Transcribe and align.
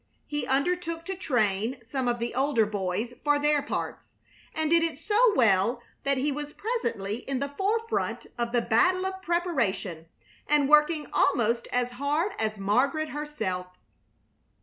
He 0.25 0.47
undertook 0.47 1.05
to 1.05 1.15
train 1.15 1.77
some 1.83 2.07
of 2.07 2.17
the 2.17 2.33
older 2.33 2.65
boys 2.65 3.13
for 3.23 3.37
their 3.37 3.61
parts, 3.61 4.09
and 4.51 4.67
did 4.67 4.81
it 4.81 4.99
so 4.99 5.35
well 5.35 5.79
that 6.01 6.17
he 6.17 6.31
was 6.31 6.53
presently 6.53 7.17
in 7.17 7.37
the 7.37 7.49
forefront 7.55 8.25
of 8.35 8.51
the 8.51 8.63
battle 8.63 9.05
of 9.05 9.21
preparation 9.21 10.07
and 10.47 10.67
working 10.67 11.05
almost 11.13 11.67
as 11.71 11.91
hard 11.91 12.31
as 12.39 12.57
Margaret 12.57 13.09
herself. 13.09 13.67